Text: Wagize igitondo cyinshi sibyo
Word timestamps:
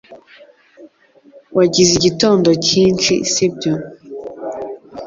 Wagize 1.57 1.91
igitondo 1.95 2.49
cyinshi 2.65 3.13
sibyo 3.31 3.73